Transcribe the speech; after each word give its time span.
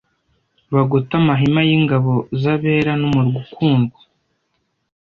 bagote 0.73 1.11
amahema 1.21 1.61
y’ingabo 1.69 2.13
z’abera 2.41 2.91
n’umurwa 3.01 3.37
ukundwa. 3.45 3.99